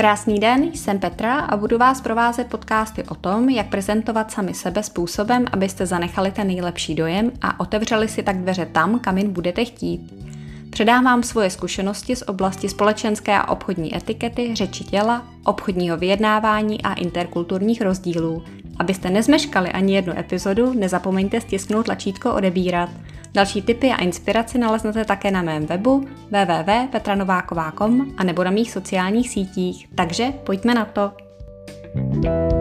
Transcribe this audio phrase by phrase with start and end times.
[0.00, 4.82] Krásný den, jsem Petra a budu vás provázet podcasty o tom, jak prezentovat sami sebe
[4.82, 9.64] způsobem, abyste zanechali ten nejlepší dojem a otevřeli si tak dveře tam, kam jen budete
[9.64, 10.14] chtít.
[10.70, 17.82] Předávám svoje zkušenosti z oblasti společenské a obchodní etikety, řeči těla, obchodního vyjednávání a interkulturních
[17.82, 18.44] rozdílů.
[18.78, 22.90] Abyste nezmeškali ani jednu epizodu, nezapomeňte stisknout tlačítko odebírat.
[23.34, 29.30] Další tipy a inspiraci naleznete také na mém webu www.petranováková.com a nebo na mých sociálních
[29.30, 29.88] sítích.
[29.94, 31.12] Takže pojďme na to!
[31.94, 32.59] thank you